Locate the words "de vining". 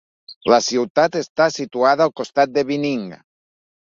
2.57-3.05